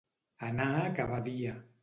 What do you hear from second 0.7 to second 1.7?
a ca Badia.